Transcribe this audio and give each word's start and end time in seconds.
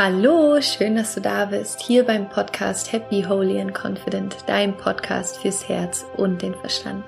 Hallo, 0.00 0.60
schön, 0.60 0.94
dass 0.94 1.16
du 1.16 1.20
da 1.20 1.46
bist, 1.46 1.80
hier 1.80 2.04
beim 2.04 2.28
Podcast 2.28 2.92
Happy, 2.92 3.24
Holy 3.28 3.60
and 3.60 3.74
Confident, 3.74 4.36
dein 4.46 4.76
Podcast 4.76 5.38
fürs 5.38 5.68
Herz 5.68 6.06
und 6.16 6.40
den 6.40 6.54
Verstand. 6.54 7.02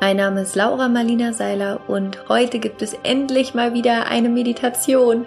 Mein 0.00 0.18
Name 0.18 0.42
ist 0.42 0.54
Laura 0.54 0.86
Marlina 0.86 1.32
Seiler 1.32 1.80
und 1.88 2.28
heute 2.28 2.60
gibt 2.60 2.80
es 2.80 2.94
endlich 3.02 3.54
mal 3.54 3.74
wieder 3.74 4.06
eine 4.06 4.28
Meditation. 4.28 5.26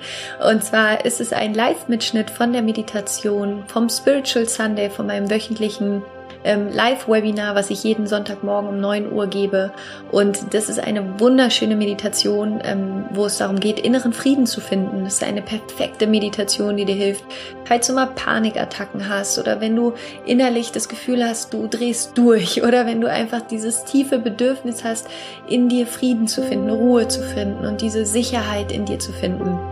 Und 0.50 0.64
zwar 0.64 1.04
ist 1.04 1.20
es 1.20 1.34
ein 1.34 1.54
Live-Mitschnitt 1.54 2.30
von 2.30 2.54
der 2.54 2.62
Meditation 2.62 3.66
vom 3.68 3.90
Spiritual 3.90 4.48
Sunday, 4.48 4.90
von 4.90 5.08
meinem 5.08 5.30
wöchentlichen 5.30 6.04
ähm, 6.44 6.70
Live-Webinar, 6.72 7.56
was 7.56 7.70
ich 7.70 7.84
jeden 7.84 8.08
Sonntagmorgen 8.08 8.70
um 8.70 8.80
9 8.80 9.12
Uhr 9.12 9.28
gebe. 9.28 9.72
Und 10.12 10.54
das 10.54 10.70
ist 10.70 10.80
eine 10.80 11.20
wunderschöne 11.20 11.76
Meditation, 11.76 12.62
ähm, 12.64 13.06
wo 13.12 13.26
es 13.26 13.38
darum 13.38 13.60
geht, 13.60 13.80
inneren 13.80 14.14
Frieden 14.14 14.46
zu 14.46 14.62
finden. 14.62 15.04
Das 15.04 15.16
ist 15.16 15.24
eine 15.24 15.42
perfekte 15.42 16.08
Meditation, 16.08 16.78
die 16.78 16.86
dir 16.86 16.96
hilft, 16.96 17.24
falls 17.66 17.88
du 17.88 17.94
mal 17.94 18.08
Panikattacken 18.08 19.10
hast 19.10 19.40
oder 19.40 19.62
wenn 19.62 19.76
du 19.76 19.94
innerlich 20.26 20.72
das 20.72 20.90
Gefühl 20.90 21.24
hast, 21.24 21.54
du 21.54 21.68
drehst 21.68 22.18
durch 22.18 22.64
oder 22.68 22.86
wenn 22.86 23.02
du 23.02 23.10
einfach 23.10 23.42
dieses 23.42 23.86
tiefe 23.86 24.20
Bedürfnis 24.20 24.84
hast, 24.84 25.08
in 25.48 25.70
dir 25.70 25.88
Frieden 25.88 26.28
zu 26.28 26.44
finden, 26.44 26.70
Ruhe 26.70 27.08
zu 27.08 27.22
finden 27.22 27.66
und 27.66 27.82
diese 27.82 28.06
Sicherheit 28.06 28.72
in 28.72 28.86
dir 28.86 29.00
zu 29.00 29.12
finden 29.12 29.71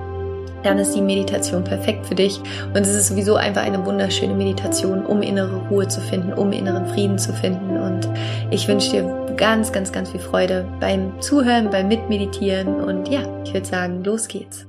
dann 0.63 0.77
ist 0.77 0.94
die 0.94 1.02
Meditation 1.02 1.63
perfekt 1.63 2.05
für 2.05 2.16
dich. 2.16 2.40
Und 2.73 2.77
es 2.81 2.94
ist 2.94 3.08
sowieso 3.08 3.36
einfach 3.36 3.63
eine 3.63 3.86
wunderschöne 3.86 4.34
Meditation, 4.34 5.05
um 5.05 5.22
innere 5.22 5.55
Ruhe 5.70 5.88
zu 5.88 6.02
finden, 6.02 6.34
um 6.34 6.52
inneren 6.52 6.86
Frieden 6.88 7.17
zu 7.17 7.34
finden. 7.34 7.77
Und 7.77 8.09
ich 8.52 8.67
wünsche 8.67 8.91
dir 8.91 9.36
ganz, 9.38 9.72
ganz, 9.72 9.91
ganz 9.91 10.12
viel 10.12 10.20
Freude 10.20 10.67
beim 10.80 11.22
Zuhören, 11.22 11.70
beim 11.70 11.88
Mitmeditieren. 11.88 12.75
Und 12.75 13.08
ja, 13.08 13.22
ich 13.44 13.53
würde 13.53 13.67
sagen, 13.67 14.03
los 14.03 14.28
geht's. 14.28 14.66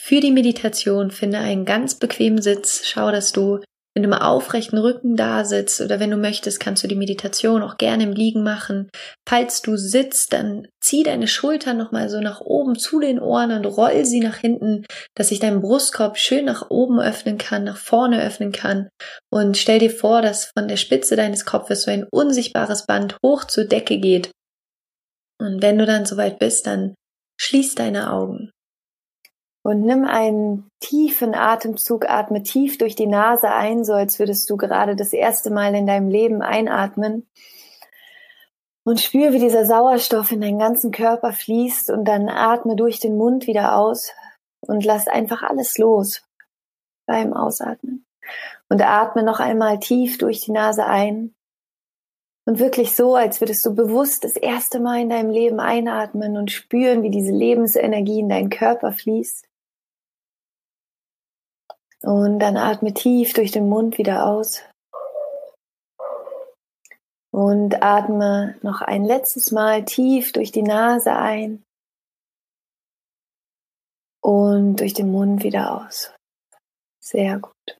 Für 0.00 0.20
die 0.20 0.30
Meditation 0.30 1.10
finde 1.10 1.38
einen 1.38 1.64
ganz 1.64 1.96
bequemen 1.96 2.40
Sitz. 2.40 2.82
Schau, 2.84 3.10
dass 3.10 3.32
du 3.32 3.60
wenn 3.96 4.02
du 4.02 4.10
mal 4.10 4.28
aufrechten 4.28 4.76
Rücken 4.76 5.16
da 5.16 5.46
sitzt 5.46 5.80
oder 5.80 5.98
wenn 6.00 6.10
du 6.10 6.18
möchtest, 6.18 6.60
kannst 6.60 6.84
du 6.84 6.86
die 6.86 6.96
Meditation 6.96 7.62
auch 7.62 7.78
gerne 7.78 8.02
im 8.02 8.12
Liegen 8.12 8.42
machen. 8.42 8.90
Falls 9.26 9.62
du 9.62 9.78
sitzt, 9.78 10.34
dann 10.34 10.68
zieh 10.82 11.02
deine 11.02 11.26
Schultern 11.26 11.78
nochmal 11.78 12.10
so 12.10 12.20
nach 12.20 12.42
oben 12.42 12.78
zu 12.78 13.00
den 13.00 13.18
Ohren 13.18 13.52
und 13.52 13.64
roll 13.64 14.04
sie 14.04 14.20
nach 14.20 14.36
hinten, 14.36 14.84
dass 15.14 15.28
sich 15.28 15.38
dein 15.38 15.62
Brustkorb 15.62 16.18
schön 16.18 16.44
nach 16.44 16.68
oben 16.68 17.00
öffnen 17.00 17.38
kann, 17.38 17.64
nach 17.64 17.78
vorne 17.78 18.22
öffnen 18.22 18.52
kann. 18.52 18.90
Und 19.32 19.56
stell 19.56 19.78
dir 19.78 19.90
vor, 19.90 20.20
dass 20.20 20.52
von 20.54 20.68
der 20.68 20.76
Spitze 20.76 21.16
deines 21.16 21.46
Kopfes 21.46 21.84
so 21.84 21.90
ein 21.90 22.06
unsichtbares 22.12 22.84
Band 22.84 23.16
hoch 23.24 23.44
zur 23.44 23.64
Decke 23.64 23.98
geht. 23.98 24.30
Und 25.40 25.62
wenn 25.62 25.78
du 25.78 25.86
dann 25.86 26.04
soweit 26.04 26.38
bist, 26.38 26.66
dann 26.66 26.94
schließ 27.40 27.76
deine 27.76 28.12
Augen. 28.12 28.50
Und 29.66 29.80
nimm 29.80 30.04
einen 30.04 30.70
tiefen 30.78 31.34
Atemzug, 31.34 32.08
atme 32.08 32.44
tief 32.44 32.78
durch 32.78 32.94
die 32.94 33.08
Nase 33.08 33.50
ein, 33.50 33.84
so 33.84 33.94
als 33.94 34.20
würdest 34.20 34.48
du 34.48 34.56
gerade 34.56 34.94
das 34.94 35.12
erste 35.12 35.50
Mal 35.50 35.74
in 35.74 35.88
deinem 35.88 36.08
Leben 36.08 36.40
einatmen. 36.40 37.26
Und 38.84 39.00
spür, 39.00 39.32
wie 39.32 39.40
dieser 39.40 39.64
Sauerstoff 39.64 40.30
in 40.30 40.40
deinen 40.40 40.60
ganzen 40.60 40.92
Körper 40.92 41.32
fließt 41.32 41.90
und 41.90 42.04
dann 42.04 42.28
atme 42.28 42.76
durch 42.76 43.00
den 43.00 43.16
Mund 43.16 43.48
wieder 43.48 43.76
aus 43.76 44.12
und 44.60 44.84
lass 44.84 45.08
einfach 45.08 45.42
alles 45.42 45.76
los 45.78 46.22
beim 47.04 47.32
Ausatmen. 47.32 48.06
Und 48.68 48.80
atme 48.82 49.24
noch 49.24 49.40
einmal 49.40 49.80
tief 49.80 50.16
durch 50.18 50.42
die 50.42 50.52
Nase 50.52 50.86
ein. 50.86 51.34
Und 52.44 52.60
wirklich 52.60 52.94
so, 52.94 53.16
als 53.16 53.40
würdest 53.40 53.66
du 53.66 53.74
bewusst 53.74 54.22
das 54.22 54.36
erste 54.36 54.78
Mal 54.78 55.00
in 55.00 55.10
deinem 55.10 55.30
Leben 55.30 55.58
einatmen 55.58 56.36
und 56.36 56.52
spüren, 56.52 57.02
wie 57.02 57.10
diese 57.10 57.32
Lebensenergie 57.32 58.20
in 58.20 58.28
deinen 58.28 58.50
Körper 58.50 58.92
fließt. 58.92 59.44
Und 62.02 62.38
dann 62.38 62.56
atme 62.56 62.92
tief 62.94 63.32
durch 63.32 63.50
den 63.50 63.68
Mund 63.68 63.98
wieder 63.98 64.26
aus. 64.26 64.62
Und 67.32 67.82
atme 67.82 68.58
noch 68.62 68.80
ein 68.80 69.04
letztes 69.04 69.50
Mal 69.50 69.84
tief 69.84 70.32
durch 70.32 70.52
die 70.52 70.62
Nase 70.62 71.12
ein 71.12 71.64
und 74.26 74.80
durch 74.80 74.94
den 74.94 75.12
Mund 75.12 75.44
wieder 75.44 75.80
aus. 75.80 76.12
Sehr 77.00 77.38
gut. 77.38 77.78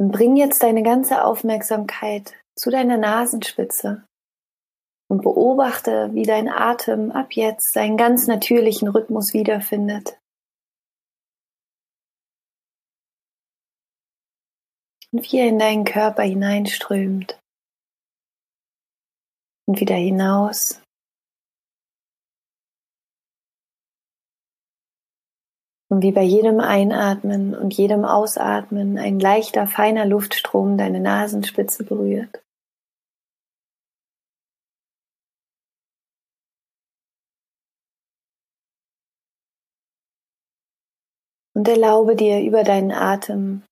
Und 0.00 0.10
bring 0.10 0.36
jetzt 0.36 0.62
deine 0.62 0.82
ganze 0.82 1.24
Aufmerksamkeit 1.24 2.34
zu 2.56 2.70
deiner 2.70 2.96
Nasenspitze 2.96 4.04
und 5.08 5.22
beobachte, 5.22 6.10
wie 6.12 6.24
dein 6.24 6.48
Atem 6.48 7.12
ab 7.12 7.32
jetzt 7.32 7.72
seinen 7.72 7.96
ganz 7.96 8.26
natürlichen 8.26 8.88
Rhythmus 8.88 9.32
wiederfindet. 9.32 10.18
Und 15.12 15.32
wie 15.32 15.38
er 15.38 15.48
in 15.48 15.58
deinen 15.58 15.84
Körper 15.84 16.22
hineinströmt 16.22 17.40
und 19.66 19.80
wieder 19.80 19.94
hinaus. 19.94 20.82
Und 25.90 26.02
wie 26.02 26.12
bei 26.12 26.22
jedem 26.22 26.60
Einatmen 26.60 27.54
und 27.54 27.72
jedem 27.72 28.04
Ausatmen 28.04 28.98
ein 28.98 29.18
leichter, 29.18 29.66
feiner 29.66 30.04
Luftstrom 30.04 30.76
deine 30.76 31.00
Nasenspitze 31.00 31.84
berührt. 31.84 32.42
Und 41.54 41.66
erlaube 41.66 42.14
dir 42.16 42.42
über 42.42 42.64
deinen 42.64 42.92
Atem 42.92 43.67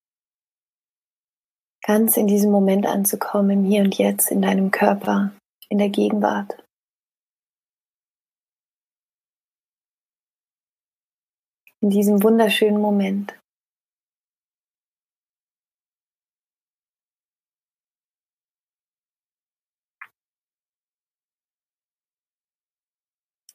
ganz 1.86 2.16
in 2.16 2.26
diesem 2.26 2.50
Moment 2.50 2.84
anzukommen, 2.84 3.64
Hier 3.64 3.82
und 3.82 3.97
Jetzt, 3.97 4.32
in 4.32 4.42
deinem 4.42 4.72
Körper, 4.72 5.32
in 5.69 5.78
der 5.78 5.88
Gegenwart. 5.88 6.56
In 11.80 11.91
diesem 11.91 12.24
wunderschönen 12.24 12.80
Moment. 12.80 13.38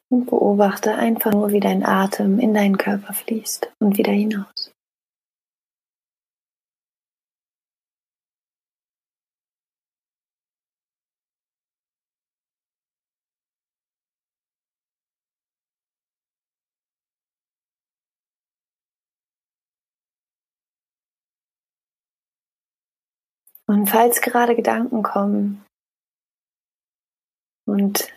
Und 0.08 0.26
beobachte 0.26 0.94
einfach 0.94 1.32
nur, 1.32 1.52
wie 1.52 1.60
dein 1.60 1.84
Atem 1.84 2.38
in 2.38 2.54
deinen 2.54 2.78
Körper 2.78 3.12
fließt 3.12 3.70
und 3.78 3.98
wieder 3.98 4.12
hinaus. 4.12 4.72
Und 23.68 23.88
falls 23.88 24.20
gerade 24.20 24.56
Gedanken 24.56 25.02
kommen 25.02 25.64
und 27.66 28.12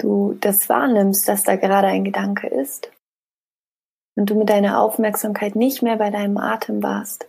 du 0.00 0.34
das 0.40 0.68
wahrnimmst, 0.68 1.28
dass 1.28 1.42
da 1.42 1.56
gerade 1.56 1.88
ein 1.88 2.04
Gedanke 2.04 2.48
ist 2.48 2.90
und 4.16 4.30
du 4.30 4.34
mit 4.34 4.50
deiner 4.50 4.80
Aufmerksamkeit 4.80 5.56
nicht 5.56 5.82
mehr 5.82 5.96
bei 5.96 6.10
deinem 6.10 6.36
Atem 6.36 6.82
warst, 6.82 7.28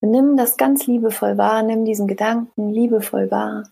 dann 0.00 0.10
nimm 0.10 0.36
das 0.36 0.56
ganz 0.56 0.86
liebevoll 0.86 1.38
wahr, 1.38 1.62
nimm 1.62 1.84
diesen 1.84 2.06
Gedanken 2.06 2.70
liebevoll 2.70 3.30
wahr 3.30 3.70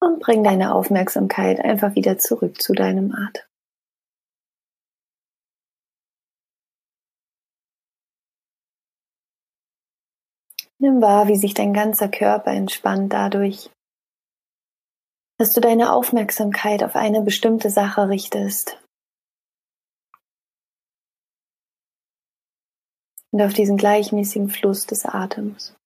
und 0.00 0.20
bring 0.20 0.42
deine 0.42 0.74
Aufmerksamkeit 0.74 1.60
einfach 1.60 1.94
wieder 1.94 2.18
zurück 2.18 2.60
zu 2.60 2.72
deinem 2.72 3.12
Atem. 3.12 3.49
Nimm 10.82 11.02
wahr, 11.02 11.28
wie 11.28 11.36
sich 11.36 11.52
dein 11.52 11.74
ganzer 11.74 12.08
Körper 12.08 12.52
entspannt 12.52 13.12
dadurch, 13.12 13.70
dass 15.38 15.52
du 15.52 15.60
deine 15.60 15.92
Aufmerksamkeit 15.92 16.82
auf 16.82 16.96
eine 16.96 17.20
bestimmte 17.20 17.68
Sache 17.68 18.08
richtest. 18.08 18.82
Und 23.30 23.42
auf 23.42 23.52
diesen 23.52 23.76
gleichmäßigen 23.76 24.48
Fluss 24.48 24.86
des 24.86 25.04
Atems. 25.04 25.76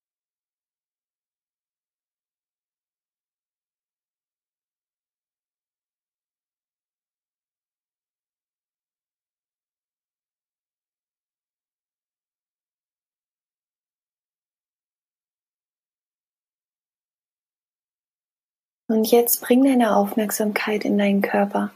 Und 18.94 19.10
jetzt 19.10 19.40
bring 19.40 19.64
deine 19.64 19.96
Aufmerksamkeit 19.96 20.84
in 20.84 20.96
deinen 20.96 21.20
Körper. 21.20 21.74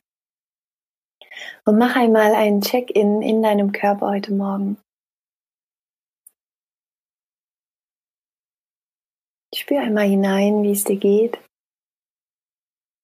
Und 1.64 1.76
mach 1.76 1.96
einmal 1.96 2.32
einen 2.32 2.60
Check-in 2.60 3.22
in 3.22 3.42
deinem 3.42 3.72
Körper 3.72 4.10
heute 4.10 4.32
Morgen. 4.32 4.78
Spür 9.52 9.80
einmal 9.80 10.06
hinein, 10.06 10.62
wie 10.62 10.70
es 10.70 10.84
dir 10.84 10.96
geht, 10.96 11.42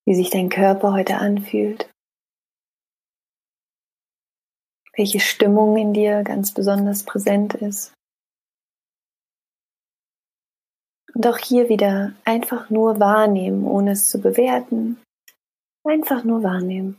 wie 0.07 0.15
sich 0.15 0.31
dein 0.31 0.49
Körper 0.49 0.93
heute 0.93 1.17
anfühlt, 1.17 1.93
welche 4.93 5.19
Stimmung 5.19 5.77
in 5.77 5.93
dir 5.93 6.23
ganz 6.23 6.55
besonders 6.55 7.03
präsent 7.03 7.55
ist. 7.55 7.93
Und 11.15 11.27
auch 11.29 11.39
hier 11.39 11.69
wieder 11.69 12.13
einfach 12.25 12.71
nur 12.71 12.99
wahrnehmen, 12.99 13.67
ohne 13.67 13.93
es 13.93 14.09
zu 14.09 14.21
bewerten. 14.21 15.01
Einfach 15.87 16.25
nur 16.25 16.43
wahrnehmen. 16.43 16.99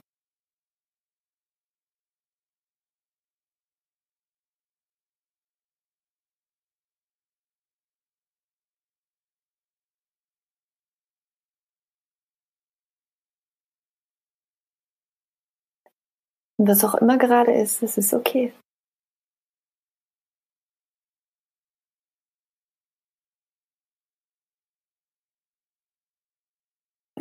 Und 16.58 16.70
was 16.70 16.86
auch 16.86 16.96
immer 16.96 17.18
gerade 17.18 17.52
ist, 17.52 17.84
es 17.84 17.98
ist 17.98 18.14
okay. 18.14 18.54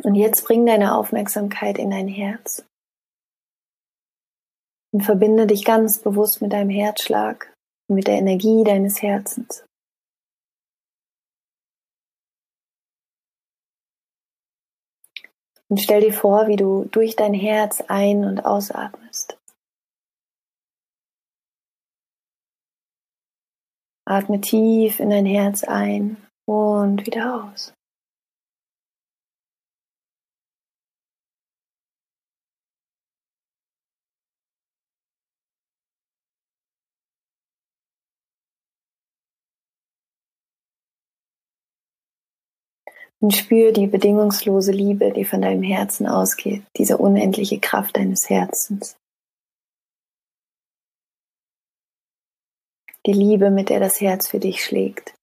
Und 0.05 0.13
jetzt 0.13 0.45
bring 0.45 0.67
deine 0.67 0.95
Aufmerksamkeit 0.95 1.79
in 1.79 1.89
dein 1.89 2.07
Herz 2.07 2.63
und 4.93 5.01
verbinde 5.01 5.47
dich 5.47 5.65
ganz 5.65 5.97
bewusst 5.97 6.43
mit 6.43 6.53
deinem 6.53 6.69
Herzschlag 6.69 7.51
und 7.89 7.95
mit 7.95 8.05
der 8.05 8.19
Energie 8.19 8.63
deines 8.63 9.01
Herzens. 9.01 9.65
Und 15.69 15.81
stell 15.81 16.01
dir 16.01 16.13
vor, 16.13 16.47
wie 16.47 16.55
du 16.55 16.85
durch 16.85 17.15
dein 17.15 17.33
Herz 17.33 17.81
ein- 17.87 18.25
und 18.25 18.45
ausatmest. 18.45 19.39
Atme 24.07 24.39
tief 24.39 24.99
in 24.99 25.09
dein 25.09 25.25
Herz 25.25 25.63
ein 25.63 26.23
und 26.47 27.07
wieder 27.07 27.43
aus. 27.43 27.73
Und 43.25 43.31
spür 43.31 43.71
die 43.71 43.87
bedingungslose 43.87 44.71
Liebe, 44.71 45.11
die 45.11 45.25
von 45.25 45.41
deinem 45.41 45.63
Herzen 45.63 46.05
ausgeht, 46.05 46.63
diese 46.77 46.99
unendliche 46.99 47.59
Kraft 47.59 47.97
deines 47.97 48.29
Herzens. 48.29 48.99
Die 53.07 53.13
Liebe, 53.13 53.49
mit 53.49 53.69
der 53.69 53.79
das 53.79 53.99
Herz 53.99 54.27
für 54.27 54.37
dich 54.37 54.63
schlägt. 54.63 55.15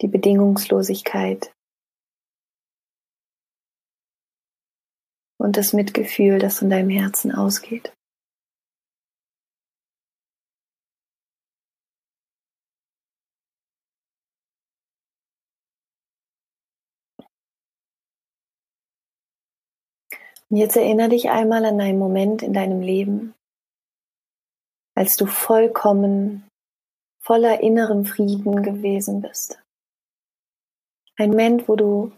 Die 0.00 0.08
Bedingungslosigkeit. 0.08 1.52
Und 5.38 5.58
das 5.58 5.74
Mitgefühl, 5.74 6.38
das 6.38 6.60
von 6.60 6.70
deinem 6.70 6.88
Herzen 6.88 7.34
ausgeht. 7.34 7.92
Jetzt 20.56 20.76
erinnere 20.76 21.10
dich 21.10 21.28
einmal 21.28 21.64
an 21.64 21.80
einen 21.80 21.98
Moment 21.98 22.42
in 22.42 22.54
deinem 22.54 22.80
Leben, 22.80 23.34
als 24.94 25.16
du 25.16 25.26
vollkommen 25.26 26.48
voller 27.22 27.60
innerem 27.60 28.06
Frieden 28.06 28.62
gewesen 28.62 29.20
bist. 29.20 29.60
Ein 31.16 31.30
Moment, 31.30 31.68
wo 31.68 31.76
du 31.76 32.12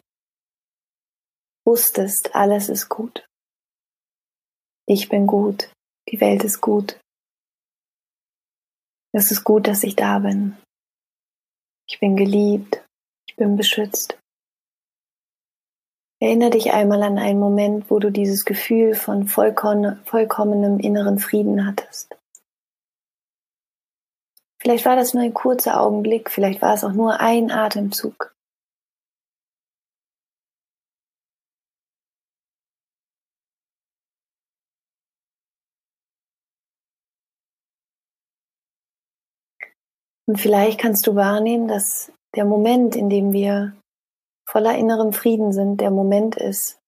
wusstest, 1.67 2.35
alles 2.35 2.69
ist 2.69 2.89
gut. 2.89 3.27
Ich 4.87 5.09
bin 5.09 5.27
gut, 5.27 5.73
die 6.09 6.21
Welt 6.21 6.45
ist 6.45 6.61
gut. 6.61 7.01
Es 9.13 9.33
ist 9.33 9.43
gut, 9.43 9.67
dass 9.67 9.83
ich 9.83 9.97
da 9.97 10.21
bin. 10.21 10.57
Ich 11.89 11.99
bin 11.99 12.17
geliebt, 12.17 12.85
ich 13.27 13.35
bin 13.35 13.57
beschützt. 13.57 14.20
Erinnere 16.23 16.51
dich 16.51 16.73
einmal 16.73 17.03
an 17.03 17.19
einen 17.19 17.41
Moment, 17.41 17.91
wo 17.91 17.99
du 17.99 18.11
dieses 18.11 18.45
Gefühl 18.45 18.95
von 18.95 19.27
vollkommenem 19.27 20.79
inneren 20.79 21.19
Frieden 21.19 21.67
hattest. 21.67 22.15
Vielleicht 24.59 24.85
war 24.85 24.97
das 24.97 25.15
nur 25.15 25.23
ein 25.23 25.33
kurzer 25.33 25.81
Augenblick, 25.81 26.31
vielleicht 26.31 26.61
war 26.61 26.75
es 26.75 26.85
auch 26.85 26.93
nur 26.93 27.21
ein 27.21 27.51
Atemzug. 27.51 28.35
Und 40.27 40.37
vielleicht 40.37 40.79
kannst 40.79 41.07
du 41.07 41.17
wahrnehmen, 41.17 41.67
dass 41.67 42.13
der 42.37 42.45
Moment, 42.45 42.95
in 42.95 43.09
dem 43.09 43.33
wir 43.33 43.75
voller 44.51 44.77
innerem 44.77 45.13
Frieden 45.13 45.53
sind, 45.53 45.81
der 45.81 45.93
Moment 45.93 46.37
ist, 46.37 46.81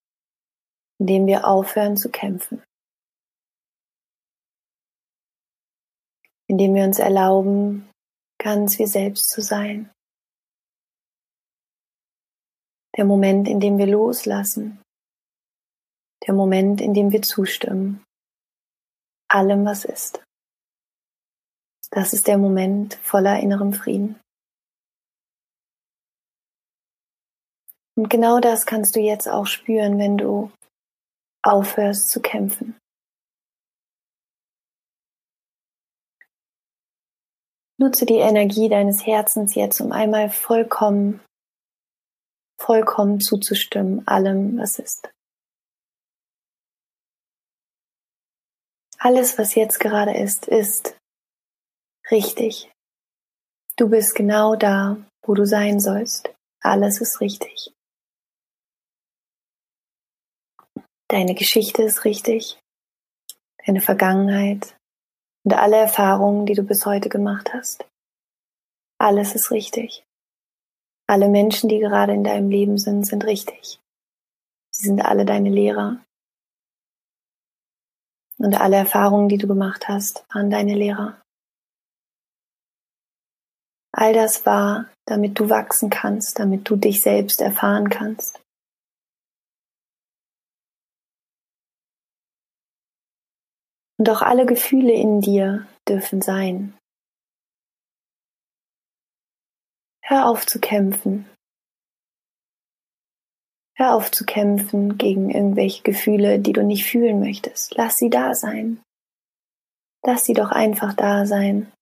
in 0.99 1.07
dem 1.07 1.27
wir 1.27 1.47
aufhören 1.47 1.97
zu 1.97 2.11
kämpfen. 2.11 2.63
In 6.49 6.59
dem 6.59 6.75
wir 6.75 6.85
uns 6.85 6.99
erlauben, 6.99 7.89
ganz 8.43 8.79
wir 8.81 8.89
selbst 8.89 9.31
zu 9.31 9.41
sein. 9.41 9.93
Der 12.97 13.05
Moment, 13.05 13.49
in 13.49 13.61
dem 13.61 13.79
wir 13.79 13.87
loslassen. 13.87 14.83
Der 16.27 16.35
Moment, 16.35 16.81
in 16.81 16.93
dem 16.95 17.13
wir 17.13 17.23
zustimmen. 17.23 18.05
Allem, 19.31 19.65
was 19.65 19.85
ist. 19.85 20.23
Das 21.91 22.13
ist 22.13 22.27
der 22.27 22.39
Moment 22.39 22.95
voller 22.97 23.39
innerem 23.39 23.73
Frieden. 23.73 24.22
Und 27.95 28.09
genau 28.09 28.41
das 28.41 28.65
kannst 28.67 28.97
du 28.97 29.01
jetzt 29.01 29.29
auch 29.29 29.47
spüren, 29.47 29.99
wenn 29.99 30.17
du 30.17 30.51
aufhörst 31.43 32.09
zu 32.09 32.21
kämpfen. 32.21 32.79
Nutze 37.79 38.07
die 38.07 38.19
Energie 38.19 38.69
deines 38.69 39.05
Herzens 39.07 39.55
jetzt, 39.55 39.81
um 39.81 39.93
einmal 39.93 40.31
vollkommen, 40.31 41.21
vollkommen 42.61 43.21
zuzustimmen, 43.21 44.07
allem, 44.07 44.57
was 44.57 44.79
ist. 44.79 45.11
Alles, 48.99 49.37
was 49.37 49.57
jetzt 49.57 49.81
gerade 49.81 50.17
ist, 50.17 50.47
ist 50.47 50.97
richtig. 52.13 52.71
Du 53.77 53.89
bist 53.89 54.15
genau 54.15 54.55
da, 54.55 54.97
wo 55.27 55.35
du 55.35 55.45
sein 55.45 55.81
sollst. 55.81 56.33
Alles 56.63 57.01
ist 57.01 57.21
richtig. 57.21 57.73
Deine 61.13 61.35
Geschichte 61.35 61.83
ist 61.83 62.07
richtig, 62.07 62.59
deine 63.67 63.83
Vergangenheit 63.83 64.75
und 65.45 65.53
alle 65.53 65.77
Erfahrungen, 65.77 66.47
die 66.47 66.55
du 66.55 66.63
bis 66.63 66.87
heute 66.87 67.11
gemacht 67.11 67.53
hast. 67.53 67.87
Alles 68.99 69.35
ist 69.35 69.51
richtig. 69.51 70.05
Alle 71.07 71.29
Menschen, 71.29 71.69
die 71.69 71.81
gerade 71.81 72.15
in 72.15 72.25
deinem 72.25 72.49
Leben 72.49 72.79
sind, 72.79 73.05
sind 73.05 73.27
richtig. 73.27 73.79
Sie 74.75 74.87
sind 74.87 75.05
alle 75.05 75.27
deine 75.27 75.51
Lehrer. 75.51 76.03
Und 78.39 78.59
alle 78.59 78.77
Erfahrungen, 78.77 79.29
die 79.29 79.37
du 79.37 79.47
gemacht 79.47 79.89
hast, 79.89 80.25
waren 80.33 80.49
deine 80.49 80.75
Lehrer. 80.75 81.21
All 83.93 84.15
das 84.15 84.47
war, 84.47 84.91
damit 85.07 85.39
du 85.39 85.51
wachsen 85.51 85.91
kannst, 85.91 86.39
damit 86.39 86.71
du 86.71 86.77
dich 86.77 87.03
selbst 87.03 87.43
erfahren 87.43 87.91
kannst. 87.91 88.41
Und 94.03 94.11
auch 94.11 94.23
alle 94.23 94.47
Gefühle 94.47 94.93
in 94.93 95.21
dir 95.21 95.65
dürfen 95.89 96.23
sein. 96.23 96.77
Hör 100.03 100.27
auf 100.27 100.45
zu 100.45 100.59
kämpfen. 100.59 101.31
Hör 103.77 103.95
auf 103.95 104.11
zu 104.11 104.25
kämpfen 104.25 104.99
gegen 104.99 105.31
irgendwelche 105.31 105.85
Gefühle, 105.85 106.41
die 106.41 106.53
du 106.53 106.65
nicht 106.65 106.85
fühlen 106.85 107.21
möchtest. 107.21 107.77
Lass 107.77 107.95
sie 107.95 108.11
da 108.11 108.35
sein. 108.35 108.83
Lass 110.05 110.25
sie 110.25 110.35
doch 110.35 110.51
einfach 110.51 110.95
da 110.95 111.25
sein. 111.25 111.73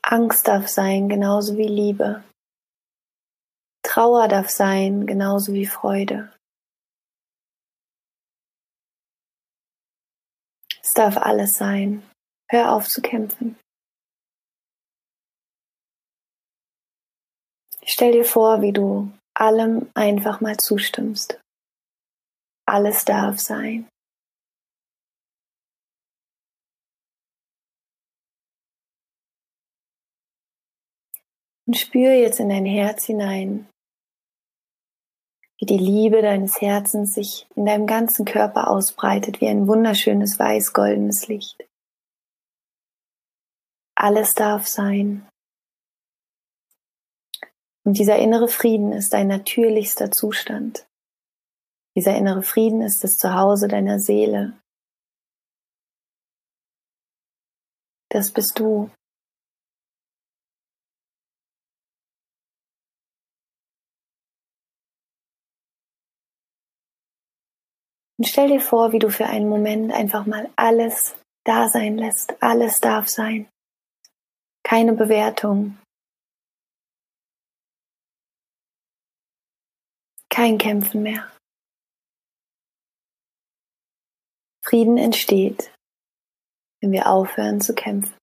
Angst 0.00 0.46
darf 0.46 0.68
sein, 0.68 1.08
genauso 1.08 1.56
wie 1.56 1.66
Liebe. 1.66 2.22
Trauer 3.82 4.28
darf 4.28 4.48
sein, 4.48 5.08
genauso 5.08 5.54
wie 5.54 5.66
Freude. 5.66 6.31
Es 10.92 10.96
darf 10.96 11.16
alles 11.16 11.56
sein. 11.56 12.02
Hör 12.50 12.72
auf 12.74 12.86
zu 12.86 13.00
kämpfen. 13.00 13.58
Stell 17.82 18.12
dir 18.12 18.26
vor, 18.26 18.60
wie 18.60 18.74
du 18.74 19.10
allem 19.32 19.90
einfach 19.94 20.42
mal 20.42 20.58
zustimmst. 20.58 21.40
Alles 22.68 23.06
darf 23.06 23.38
sein. 23.38 23.88
Und 31.66 31.78
spüre 31.78 32.20
jetzt 32.20 32.38
in 32.38 32.50
dein 32.50 32.66
Herz 32.66 33.06
hinein, 33.06 33.66
wie 35.62 35.66
die 35.66 35.78
Liebe 35.78 36.22
deines 36.22 36.60
Herzens 36.60 37.14
sich 37.14 37.46
in 37.54 37.66
deinem 37.66 37.86
ganzen 37.86 38.24
Körper 38.24 38.68
ausbreitet 38.68 39.40
wie 39.40 39.46
ein 39.46 39.68
wunderschönes 39.68 40.36
weiß-goldenes 40.36 41.28
Licht. 41.28 41.68
Alles 43.94 44.34
darf 44.34 44.66
sein. 44.66 45.28
Und 47.84 47.96
dieser 47.96 48.16
innere 48.18 48.48
Frieden 48.48 48.90
ist 48.90 49.12
dein 49.12 49.28
natürlichster 49.28 50.10
Zustand. 50.10 50.88
Dieser 51.96 52.16
innere 52.16 52.42
Frieden 52.42 52.82
ist 52.82 53.04
das 53.04 53.16
Zuhause 53.16 53.68
deiner 53.68 54.00
Seele. 54.00 54.60
Das 58.08 58.32
bist 58.32 58.58
du. 58.58 58.90
Und 68.22 68.28
stell 68.28 68.46
dir 68.46 68.60
vor, 68.60 68.92
wie 68.92 69.00
du 69.00 69.10
für 69.10 69.26
einen 69.26 69.48
Moment 69.48 69.92
einfach 69.92 70.26
mal 70.26 70.48
alles 70.54 71.16
da 71.44 71.68
sein 71.68 71.98
lässt. 71.98 72.40
Alles 72.40 72.78
darf 72.78 73.08
sein. 73.08 73.50
Keine 74.62 74.92
Bewertung. 74.92 75.76
Kein 80.28 80.56
Kämpfen 80.56 81.02
mehr. 81.02 81.32
Frieden 84.64 84.98
entsteht, 84.98 85.74
wenn 86.80 86.92
wir 86.92 87.08
aufhören 87.08 87.60
zu 87.60 87.74
kämpfen. 87.74 88.16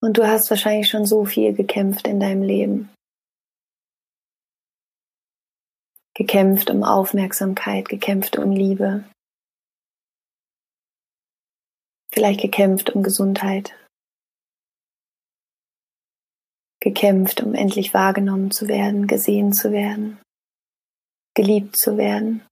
Und 0.00 0.16
du 0.16 0.26
hast 0.26 0.48
wahrscheinlich 0.48 0.88
schon 0.88 1.04
so 1.04 1.26
viel 1.26 1.52
gekämpft 1.52 2.06
in 2.06 2.18
deinem 2.18 2.42
Leben. 2.42 2.88
Gekämpft 6.18 6.68
um 6.68 6.82
Aufmerksamkeit, 6.82 7.88
gekämpft 7.88 8.38
um 8.38 8.50
Liebe, 8.50 9.08
vielleicht 12.12 12.40
gekämpft 12.40 12.90
um 12.90 13.04
Gesundheit, 13.04 13.72
gekämpft, 16.80 17.40
um 17.40 17.54
endlich 17.54 17.94
wahrgenommen 17.94 18.50
zu 18.50 18.66
werden, 18.66 19.06
gesehen 19.06 19.52
zu 19.52 19.70
werden, 19.70 20.20
geliebt 21.36 21.78
zu 21.78 21.96
werden. 21.96 22.44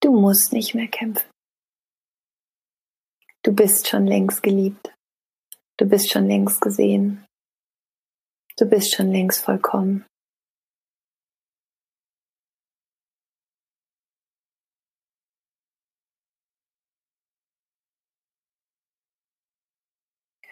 Du 0.00 0.12
musst 0.12 0.52
nicht 0.52 0.76
mehr 0.76 0.88
kämpfen. 0.88 1.28
Du 3.42 3.52
bist 3.52 3.88
schon 3.88 4.06
längst 4.06 4.44
geliebt. 4.44 4.94
Du 5.78 5.86
bist 5.86 6.12
schon 6.12 6.28
längst 6.28 6.60
gesehen. 6.60 7.24
Du 8.56 8.66
bist 8.66 8.94
schon 8.94 9.10
längst 9.10 9.44
vollkommen. 9.44 10.06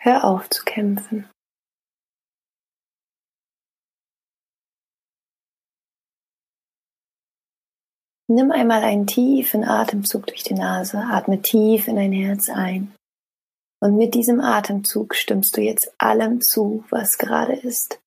Hör 0.03 0.25
auf 0.25 0.49
zu 0.49 0.65
kämpfen. 0.65 1.29
Nimm 8.29 8.51
einmal 8.51 8.83
einen 8.83 9.07
tiefen 9.07 9.63
Atemzug 9.63 10.29
durch 10.29 10.43
die 10.43 10.55
Nase, 10.55 10.97
atme 10.99 11.43
tief 11.43 11.87
in 11.87 11.97
dein 11.97 12.13
Herz 12.13 12.49
ein. 12.49 12.95
Und 13.83 13.99
mit 13.99 14.15
diesem 14.15 14.41
Atemzug 14.41 15.15
stimmst 15.15 15.55
du 15.59 15.61
jetzt 15.61 15.93
allem 15.99 16.41
zu, 16.41 16.83
was 16.89 17.19
gerade 17.19 17.57
ist. 17.57 18.01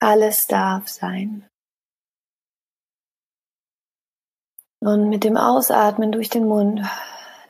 Alles 0.00 0.48
darf 0.48 0.88
sein. 0.88 1.48
Und 4.80 5.08
mit 5.08 5.22
dem 5.22 5.36
Ausatmen 5.36 6.10
durch 6.10 6.30
den 6.30 6.48
Mund 6.48 6.80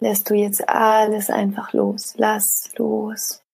lässt 0.01 0.29
du 0.29 0.35
jetzt 0.35 0.69
alles 0.69 1.31
einfach 1.31 1.73
los. 1.73 2.15
Lass 2.19 2.71
los. 2.77 3.46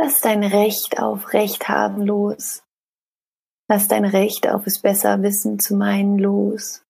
Lass 0.00 0.20
dein 0.20 0.44
Recht 0.44 1.00
auf 1.00 1.32
Recht 1.32 1.68
haben 1.68 2.02
los. 2.02 2.62
Lass 3.68 3.88
dein 3.88 4.04
Recht 4.04 4.46
auf 4.46 4.64
es 4.64 4.80
besser 4.80 5.20
wissen 5.22 5.58
zu 5.58 5.74
meinen 5.74 6.20
los. 6.20 6.84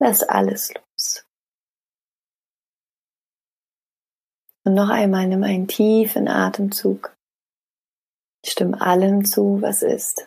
Lass 0.00 0.22
alles 0.22 0.72
los. 0.72 1.26
Und 4.64 4.72
noch 4.72 4.88
einmal 4.88 5.26
nimm 5.26 5.42
einen 5.42 5.68
tiefen 5.68 6.28
Atemzug. 6.28 7.14
Stimm 8.46 8.72
allem 8.72 9.26
zu, 9.26 9.60
was 9.60 9.82
ist. 9.82 10.26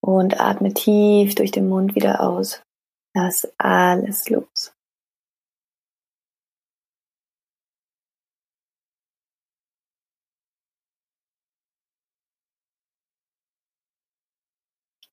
Und 0.00 0.40
atme 0.40 0.74
tief 0.74 1.36
durch 1.36 1.52
den 1.52 1.68
Mund 1.68 1.94
wieder 1.94 2.20
aus. 2.20 2.64
Lass 3.14 3.46
alles 3.58 4.28
los. 4.28 4.73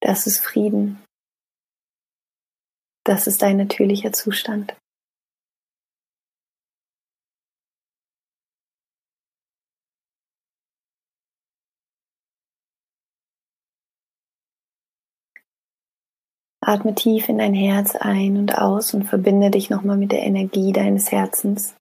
Das 0.01 0.25
ist 0.25 0.39
Frieden. 0.39 1.03
Das 3.05 3.27
ist 3.27 3.43
dein 3.43 3.57
natürlicher 3.57 4.11
Zustand. 4.11 4.75
Atme 16.63 16.93
tief 16.93 17.27
in 17.27 17.39
dein 17.39 17.53
Herz 17.55 17.95
ein 17.95 18.37
und 18.37 18.57
aus 18.57 18.93
und 18.93 19.03
verbinde 19.03 19.49
dich 19.49 19.69
nochmal 19.69 19.97
mit 19.97 20.11
der 20.11 20.21
Energie 20.21 20.71
deines 20.71 21.11
Herzens, 21.11 21.75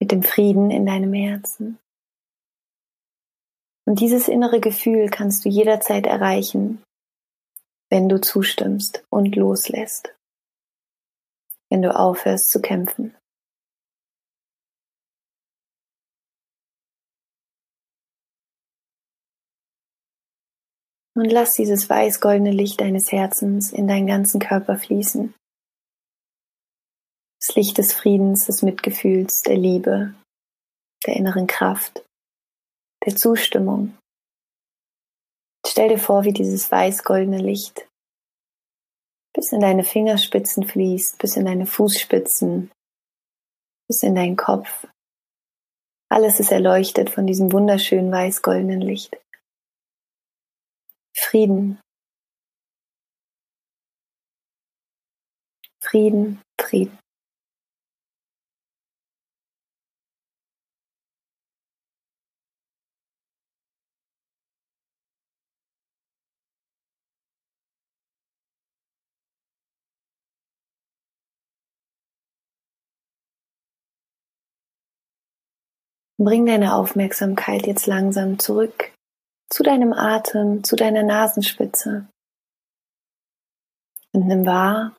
mit 0.00 0.12
dem 0.12 0.22
Frieden 0.22 0.70
in 0.70 0.86
deinem 0.86 1.12
Herzen. 1.12 1.78
Und 3.86 4.00
dieses 4.00 4.28
innere 4.28 4.60
Gefühl 4.60 5.10
kannst 5.10 5.44
du 5.44 5.48
jederzeit 5.48 6.06
erreichen, 6.06 6.82
wenn 7.90 8.08
du 8.08 8.20
zustimmst 8.20 9.04
und 9.10 9.36
loslässt, 9.36 10.14
wenn 11.70 11.82
du 11.82 11.94
aufhörst 11.94 12.50
zu 12.50 12.60
kämpfen. 12.60 13.14
Und 21.16 21.30
lass 21.30 21.52
dieses 21.52 21.88
weiß-goldene 21.88 22.50
Licht 22.50 22.80
deines 22.80 23.12
Herzens 23.12 23.72
in 23.72 23.86
deinen 23.86 24.08
ganzen 24.08 24.40
Körper 24.40 24.76
fließen. 24.76 25.32
Das 27.38 27.54
Licht 27.54 27.78
des 27.78 27.92
Friedens, 27.92 28.46
des 28.46 28.62
Mitgefühls, 28.62 29.42
der 29.42 29.56
Liebe, 29.56 30.14
der 31.06 31.14
inneren 31.14 31.46
Kraft 31.46 32.04
der 33.04 33.16
Zustimmung. 33.16 33.96
Stell 35.66 35.88
dir 35.88 35.98
vor, 35.98 36.24
wie 36.24 36.32
dieses 36.32 36.70
weiß-goldene 36.70 37.38
Licht 37.38 37.88
bis 39.34 39.50
in 39.52 39.60
deine 39.60 39.82
Fingerspitzen 39.82 40.66
fließt, 40.66 41.18
bis 41.18 41.36
in 41.36 41.44
deine 41.44 41.66
Fußspitzen, 41.66 42.70
bis 43.88 44.02
in 44.02 44.14
deinen 44.14 44.36
Kopf. 44.36 44.86
Alles 46.08 46.38
ist 46.38 46.52
erleuchtet 46.52 47.10
von 47.10 47.26
diesem 47.26 47.52
wunderschönen 47.52 48.12
weiß-goldenen 48.12 48.80
Licht. 48.80 49.16
Frieden. 51.16 51.80
Frieden, 55.82 56.40
Frieden. 56.60 57.03
Bring 76.16 76.46
deine 76.46 76.74
Aufmerksamkeit 76.76 77.66
jetzt 77.66 77.86
langsam 77.86 78.38
zurück 78.38 78.92
zu 79.50 79.62
deinem 79.62 79.92
Atem, 79.92 80.62
zu 80.62 80.76
deiner 80.76 81.02
Nasenspitze. 81.02 82.08
Und 84.12 84.28
nimm 84.28 84.46
wahr, 84.46 84.96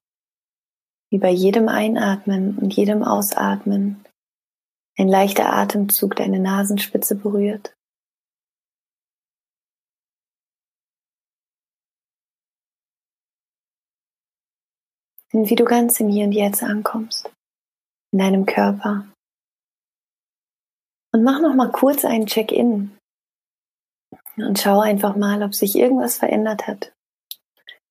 wie 1.10 1.18
bei 1.18 1.30
jedem 1.30 1.70
Einatmen 1.70 2.58
und 2.58 2.76
jedem 2.76 3.02
Ausatmen 3.04 4.04
ein 4.98 5.08
leichter 5.08 5.54
Atemzug 5.54 6.16
deine 6.18 6.40
Nasenspitze 6.40 7.16
berührt. 7.16 7.74
Und 15.32 15.50
wie 15.50 15.56
du 15.56 15.66
ganz 15.66 16.00
im 16.00 16.10
Hier 16.10 16.26
und 16.26 16.32
Jetzt 16.32 16.64
ankommst, 16.64 17.30
in 18.12 18.20
deinem 18.20 18.46
Körper. 18.46 19.06
Und 21.16 21.24
mach 21.24 21.40
noch 21.40 21.56
mal 21.56 21.72
kurz 21.72 22.04
einen 22.04 22.26
Check-in 22.26 22.98
und 24.36 24.60
schau 24.60 24.82
einfach 24.82 25.16
mal, 25.16 25.44
ob 25.44 25.56
sich 25.56 25.78
irgendwas 25.78 26.18
verändert 26.18 26.68
hat 26.68 26.94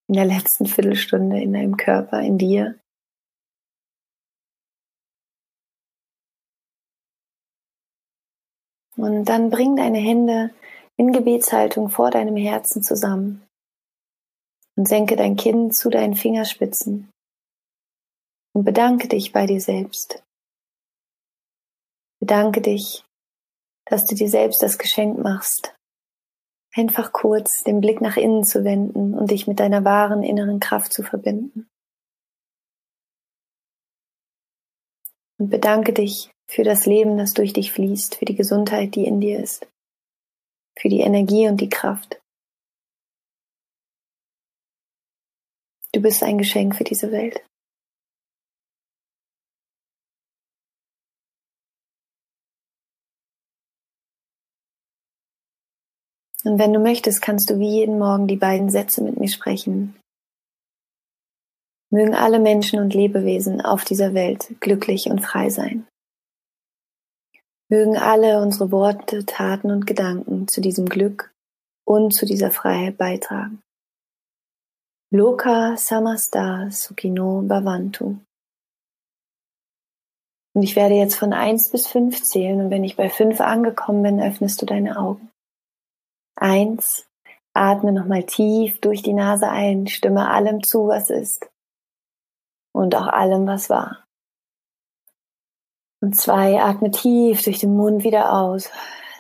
in 0.09 0.17
der 0.17 0.27
letzten 0.27 0.67
Viertelstunde 0.67 1.41
in 1.41 1.55
deinem 1.55 1.79
Körper, 1.79 2.21
in 2.21 2.37
dir. 2.37 2.79
Und 8.99 9.25
dann 9.25 9.49
bring 9.49 9.77
deine 9.77 10.01
Hände 10.01 10.55
in 10.99 11.11
Gebetshaltung 11.11 11.89
vor 11.89 12.11
deinem 12.11 12.37
Herzen 12.37 12.83
zusammen 12.83 13.43
und 14.77 14.87
senke 14.87 15.17
dein 15.17 15.37
Kinn 15.37 15.73
zu 15.73 15.89
deinen 15.89 16.15
Fingerspitzen 16.15 17.11
und 18.53 18.65
bedanke 18.67 19.09
dich 19.09 19.33
bei 19.33 19.47
dir 19.47 19.63
selbst. 19.63 20.23
Bedanke 22.21 22.61
dich, 22.61 23.03
dass 23.87 24.05
du 24.05 24.15
dir 24.15 24.29
selbst 24.29 24.63
das 24.63 24.79
Geschenk 24.79 25.19
machst, 25.19 25.75
einfach 26.75 27.13
kurz 27.13 27.63
den 27.63 27.81
Blick 27.81 28.01
nach 28.01 28.17
innen 28.17 28.45
zu 28.45 28.65
wenden 28.65 29.15
und 29.15 29.31
dich 29.31 29.47
mit 29.47 29.61
deiner 29.61 29.85
wahren 29.85 30.23
inneren 30.23 30.61
Kraft 30.61 30.93
zu 30.93 31.03
verbinden. 31.03 31.69
Und 35.39 35.51
bedanke 35.51 35.93
dich 35.93 36.31
für 36.47 36.65
das 36.65 36.87
Leben, 36.87 37.19
das 37.19 37.35
durch 37.35 37.53
dich 37.53 37.73
fließt, 37.73 38.17
für 38.17 38.25
die 38.25 38.37
Gesundheit, 38.37 38.95
die 38.95 39.05
in 39.05 39.21
dir 39.21 39.41
ist, 39.41 39.67
für 40.79 40.89
die 40.89 41.01
Energie 41.01 41.49
und 41.49 41.61
die 41.61 41.69
Kraft. 41.69 42.21
Du 45.93 46.01
bist 46.01 46.23
ein 46.23 46.39
Geschenk 46.39 46.77
für 46.77 46.85
diese 46.85 47.13
Welt. 47.13 47.45
Und 56.45 56.59
wenn 56.59 56.73
du 56.73 56.79
möchtest, 56.79 57.23
kannst 57.23 57.49
du 57.49 57.59
wie 57.59 57.71
jeden 57.71 57.99
Morgen 57.99 58.27
die 58.27 58.37
beiden 58.37 58.71
Sätze 58.71 59.03
mit 59.03 59.19
mir 59.19 59.29
sprechen. 59.29 59.97
Mögen 61.91 62.15
alle 62.15 62.39
Menschen 62.39 62.81
und 62.81 62.93
Lebewesen 62.93 63.61
auf 63.61 63.85
dieser 63.85 64.15
Welt 64.15 64.55
glücklich 64.61 65.07
und 65.07 65.21
frei 65.21 65.49
sein. 65.49 65.87
Mögen 67.71 67.97
alle 67.97 68.43
unsere 68.43 68.71
Worte, 68.71 69.25
Taten 69.25 69.71
und 69.71 69.87
Gedanken 69.87 70.49
zu 70.49 70.61
diesem 70.61 70.87
Glück 70.87 71.33
und 71.87 72.13
zu 72.15 72.27
dieser 72.27 72.51
Freiheit 72.51 72.99
beitragen. 72.99 73.63
Loka 75.11 75.77
Samasta 75.77 76.71
Sukino 76.71 77.43
Bhavantu. 77.43 78.17
Und 80.55 80.63
ich 80.63 80.77
werde 80.77 80.95
jetzt 80.95 81.15
von 81.15 81.33
eins 81.33 81.71
bis 81.71 81.87
fünf 81.87 82.23
zählen 82.23 82.61
und 82.61 82.71
wenn 82.71 82.85
ich 82.85 82.97
bei 82.97 83.09
fünf 83.09 83.41
angekommen 83.41 84.03
bin, 84.03 84.21
öffnest 84.21 84.61
du 84.61 84.67
deine 84.67 84.99
Augen. 84.99 85.31
Eins, 86.37 87.09
atme 87.53 87.93
nochmal 87.93 88.25
tief 88.25 88.81
durch 88.81 89.03
die 89.03 89.13
Nase 89.13 89.49
ein, 89.49 89.87
stimme 89.87 90.29
allem 90.29 90.63
zu, 90.63 90.89
was 90.89 91.11
ist. 91.11 91.49
Und 92.73 92.95
auch 92.95 93.07
allem, 93.07 93.47
was 93.47 93.71
war. 93.71 94.05
Und 96.01 96.17
zwei, 96.17 96.61
atme 96.61 96.91
tief 96.91 97.43
durch 97.43 97.61
den 97.61 97.77
Mund 97.77 98.05
wieder 98.05 98.33
aus. 98.33 98.71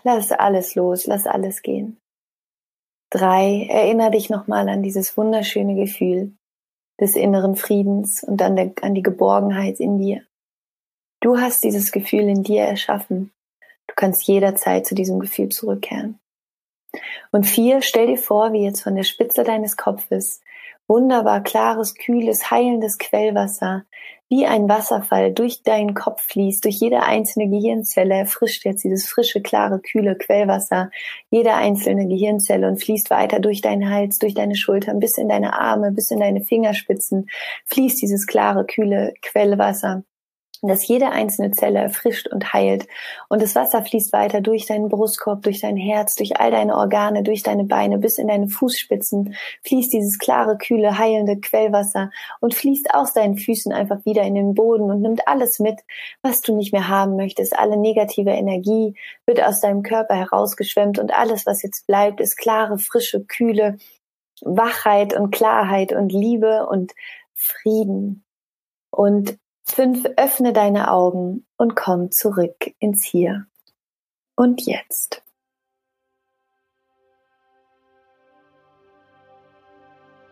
Lass 0.03 0.33
alles 0.33 0.75
los, 0.75 1.07
lass 1.07 1.27
alles 1.27 1.63
gehen. 1.63 1.99
Drei, 3.11 3.67
erinnere 3.71 4.11
dich 4.11 4.29
nochmal 4.29 4.69
an 4.69 4.83
dieses 4.83 5.17
wunderschöne 5.17 5.77
Gefühl 5.77 6.37
des 7.01 7.17
inneren 7.17 7.57
Friedens 7.57 8.23
und 8.23 8.43
an, 8.43 8.57
der, 8.57 8.73
an 8.83 8.95
die 8.95 9.03
Geborgenheit 9.03 9.81
in 9.81 9.99
dir. 9.99 10.27
Du 11.21 11.39
hast 11.39 11.65
dieses 11.65 11.91
Gefühl 11.91 12.29
in 12.29 12.43
dir 12.43 12.63
erschaffen. 12.63 13.33
Du 13.87 13.95
kannst 13.95 14.27
jederzeit 14.27 14.85
zu 14.85 14.95
diesem 14.95 15.21
Gefühl 15.21 15.49
zurückkehren. 15.49 16.19
Und 17.35 17.47
vier, 17.47 17.83
stell 17.83 18.07
dir 18.07 18.17
vor, 18.17 18.53
wie 18.53 18.63
jetzt 18.63 18.83
von 18.83 18.95
der 18.95 19.03
Spitze 19.03 19.43
deines 19.43 19.77
Kopfes 19.77 20.41
wunderbar 20.87 21.43
klares, 21.43 21.97
kühles, 21.97 22.53
heilendes 22.53 22.97
Quellwasser 22.97 23.83
wie 24.29 24.47
ein 24.47 24.69
Wasserfall 24.69 25.33
durch 25.33 25.65
deinen 25.65 25.95
Kopf 25.95 26.23
fließt, 26.29 26.65
durch 26.65 26.77
jede 26.77 27.03
einzelne 27.03 27.49
Gehirnzelle 27.49 28.15
erfrischt 28.15 28.65
jetzt 28.65 28.85
dieses 28.85 29.09
frische, 29.09 29.43
klare, 29.43 29.81
kühle 29.81 30.15
Quellwasser 30.15 30.93
jede 31.29 31.55
einzelne 31.55 32.07
Gehirnzelle 32.07 32.69
und 32.69 32.81
fließt 32.81 33.11
weiter 33.11 33.41
durch 33.41 33.61
deinen 33.61 33.91
Hals, 33.91 34.19
durch 34.21 34.35
deine 34.35 34.55
Schultern, 34.55 35.01
bis 35.01 35.19
in 35.19 35.29
deine 35.29 35.59
Arme, 35.59 35.91
bis 35.91 36.13
in 36.13 36.21
deine 36.21 36.41
Fingerspitzen, 36.41 37.29
fließt 37.65 38.01
dieses 38.01 38.29
klare, 38.29 38.65
kühle 38.65 39.13
Quellwasser 39.23 40.05
dass 40.69 40.87
jede 40.87 41.11
einzelne 41.11 41.51
Zelle 41.51 41.79
erfrischt 41.79 42.29
und 42.29 42.53
heilt. 42.53 42.87
Und 43.29 43.43
das 43.43 43.55
Wasser 43.55 43.83
fließt 43.83 44.13
weiter 44.13 44.41
durch 44.41 44.67
deinen 44.67 44.89
Brustkorb, 44.89 45.43
durch 45.43 45.61
dein 45.61 45.77
Herz, 45.77 46.15
durch 46.15 46.39
all 46.39 46.51
deine 46.51 46.77
Organe, 46.77 47.23
durch 47.23 47.43
deine 47.43 47.65
Beine, 47.65 47.99
bis 47.99 48.19
in 48.19 48.29
deine 48.29 48.49
Fußspitzen 48.49 49.35
fließt 49.63 49.93
dieses 49.93 50.19
klare, 50.19 50.57
kühle, 50.59 50.99
heilende 50.99 51.39
Quellwasser 51.39 52.11
und 52.41 52.55
fließt 52.55 52.95
aus 52.95 53.13
deinen 53.13 53.37
Füßen 53.37 53.73
einfach 53.73 54.05
wieder 54.05 54.23
in 54.23 54.35
den 54.35 54.55
Boden 54.55 54.91
und 54.91 55.01
nimmt 55.01 55.27
alles 55.29 55.59
mit, 55.59 55.81
was 56.23 56.41
du 56.41 56.57
nicht 56.57 56.73
mehr 56.73 56.89
haben 56.89 57.17
möchtest. 57.17 57.59
Alle 57.59 57.77
negative 57.77 58.31
Energie 58.31 58.95
wird 59.27 59.43
aus 59.43 59.61
deinem 59.61 59.83
Körper 59.83 60.15
herausgeschwemmt 60.15 60.99
und 60.99 61.13
alles, 61.15 61.47
was 61.47 61.63
jetzt 61.63 61.87
bleibt, 61.87 62.21
ist 62.21 62.37
klare, 62.37 62.79
frische, 62.79 63.25
kühle 63.25 63.79
Wachheit 64.41 65.15
und 65.15 65.31
Klarheit 65.31 65.93
und 65.93 66.13
Liebe 66.13 66.67
und 66.67 66.93
Frieden. 67.35 68.25
Und 68.91 69.39
Fünf, 69.67 70.05
öffne 70.19 70.53
deine 70.53 70.91
Augen 70.91 71.47
und 71.57 71.75
komm 71.75 72.11
zurück 72.11 72.75
ins 72.81 73.03
Hier 73.03 73.47
und 74.37 74.61
Jetzt. 74.67 75.23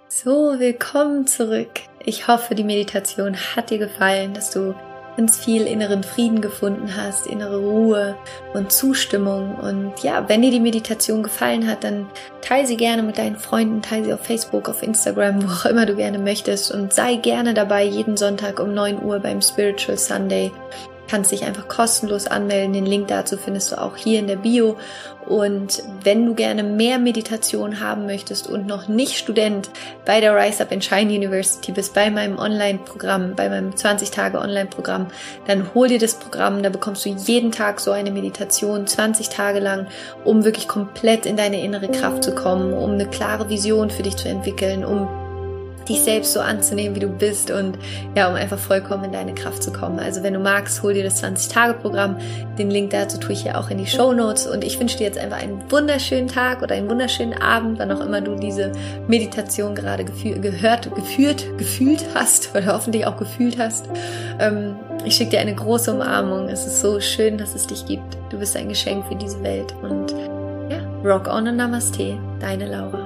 So, 0.09 0.59
willkommen 0.59 1.27
zurück. 1.27 1.81
Ich 2.05 2.29
hoffe, 2.29 2.55
die 2.55 2.63
Meditation 2.63 3.35
hat 3.35 3.71
dir 3.71 3.79
gefallen, 3.79 4.35
dass 4.35 4.51
du 4.51 4.75
ganz 5.17 5.39
viel 5.39 5.67
inneren 5.67 6.03
Frieden 6.03 6.41
gefunden 6.41 6.97
hast, 6.97 7.27
innere 7.27 7.59
Ruhe 7.59 8.17
und 8.55 8.73
Zustimmung. 8.73 9.55
Und 9.57 10.03
ja, 10.03 10.29
wenn 10.29 10.43
dir 10.43 10.51
die 10.51 10.61
Meditation 10.61 11.23
gefallen 11.23 11.67
hat, 11.67 11.85
dann 11.85 12.09
teile 12.41 12.67
sie 12.67 12.77
gerne 12.77 13.03
mit 13.03 13.19
deinen 13.19 13.37
Freunden, 13.37 13.83
teile 13.83 14.05
sie 14.05 14.13
auf 14.13 14.25
Facebook, 14.25 14.69
auf 14.69 14.83
Instagram, 14.83 15.43
wo 15.49 15.53
auch 15.53 15.65
immer 15.67 15.87
du 15.87 15.97
gerne 15.97 16.19
möchtest 16.19 16.73
und 16.73 16.93
sei 16.93 17.17
gerne 17.17 17.55
dabei 17.55 17.85
jeden 17.85 18.17
Sonntag 18.17 18.61
um 18.61 18.75
9 18.75 19.03
Uhr 19.03 19.21
beim 19.21 19.43
Spiritual 19.43 19.99
Sunday 19.99 20.51
kannst 21.09 21.33
dich 21.33 21.45
einfach 21.45 21.69
kostenlos 21.69 22.27
anmelden. 22.27 22.73
Den 22.73 22.87
Link 22.87 23.09
dazu 23.09 23.37
findest 23.37 23.73
du 23.73 23.81
auch 23.81 23.97
hier 23.97 24.19
in 24.19 24.27
der 24.27 24.37
Bio. 24.37 24.77
Und 25.27 25.83
wenn 26.03 26.27
du 26.27 26.35
gerne 26.35 26.65
mehr 26.65 26.99
Meditation 26.99 27.81
haben 27.81 28.07
möchtest 28.07 28.49
und 28.49 28.67
noch 28.67 28.89
nicht 28.89 29.17
Student 29.17 29.71
bei 30.05 30.21
der 30.21 30.35
Rise 30.35 30.63
Up 30.63 30.73
and 30.73 30.85
Shine 30.85 31.13
University 31.13 31.71
bist, 31.71 31.95
bei 31.95 32.11
meinem 32.11 32.39
Online-Programm, 32.39 33.35
bei 33.37 33.49
meinem 33.49 33.71
20-Tage-Online-Programm, 33.71 35.07
dann 35.47 35.75
hol 35.75 35.89
dir 35.89 36.01
das 36.01 36.15
Programm. 36.15 36.63
Da 36.63 36.71
bekommst 36.71 37.05
du 37.05 37.11
jeden 37.11 37.53
Tag 37.53 37.79
so 37.79 37.93
eine 37.93 38.11
Meditation, 38.11 38.87
20 38.87 39.29
Tage 39.29 39.61
lang, 39.61 39.87
um 40.25 40.45
wirklich 40.45 40.67
komplett 40.67 41.25
in 41.25 41.37
deine 41.37 41.63
innere 41.63 41.89
Kraft 41.89 42.25
zu 42.25 42.35
kommen, 42.35 42.73
um 42.73 42.93
eine 42.93 43.07
klare 43.07 43.49
Vision 43.49 43.91
für 43.91 44.03
dich 44.03 44.17
zu 44.17 44.29
entwickeln, 44.29 44.85
um 44.85 45.22
dich 45.89 46.01
selbst 46.01 46.33
so 46.33 46.41
anzunehmen, 46.41 46.95
wie 46.97 47.01
du 47.01 47.09
bist 47.09 47.51
und 47.51 47.79
ja, 48.15 48.29
um 48.29 48.35
einfach 48.35 48.59
vollkommen 48.59 49.05
in 49.05 49.13
deine 49.13 49.35
Kraft 49.35 49.63
zu 49.63 49.73
kommen. 49.73 49.99
Also 49.99 50.23
wenn 50.23 50.35
du 50.35 50.41
magst, 50.41 50.83
hol 50.83 50.95
dir 50.95 51.05
das 51.05 51.23
20-Tage-Programm. 51.23 52.17
Den 52.59 52.71
Link 52.71 52.91
dazu 52.91 53.19
tue 53.19 53.33
ich 53.33 53.45
ja 53.45 53.59
auch 53.59 53.71
in 53.71 53.79
die 53.79 53.87
Show 53.87 54.13
Notes 54.13 54.47
und 54.47 54.65
ich 54.65 54.79
wünsche 54.79 54.99
dir 54.99 55.05
jetzt 55.05 55.19
einfach 55.19 55.39
einen 55.39 55.71
wunderschönen 55.71 56.29
Tag 56.29 56.63
oder 56.63 56.75
einen 56.75 56.89
wunderschönen 56.89 57.35
Abend, 57.35 57.79
wann 57.79 57.91
auch 57.91 58.01
immer 58.01 58.21
du 58.21 58.35
diese 58.35 58.73
Meditation 59.07 59.75
gerade 59.75 60.05
gehört, 60.05 60.95
geführt, 60.95 61.47
gefühlt 61.59 62.05
hast 62.15 62.55
oder 62.55 62.67
hoffentlich 62.67 63.07
auch 63.07 63.17
gefühlt 63.17 63.59
hast. 63.59 63.89
Ähm, 64.39 64.77
ich 65.05 65.17
schicke 65.17 65.31
dir 65.31 65.41
eine 65.41 65.55
große 65.55 65.93
Umarmung. 65.93 66.49
Es 66.49 66.67
ist 66.67 66.81
so 66.81 67.01
schön, 67.01 67.39
dass 67.39 67.55
es 67.55 67.67
dich 67.67 67.87
gibt. 67.87 68.17
Du 68.31 68.39
bist 68.39 68.57
ein 68.57 68.69
Geschenk 68.69 69.07
für 69.07 69.17
diese 69.17 69.43
Welt 69.43 69.75
und 69.83 70.13
ja, 70.71 70.79
rock 71.05 71.29
on 71.29 71.49
und 71.49 71.57
Namaste, 71.57 72.19
deine 72.41 72.67
Laura. 72.67 73.02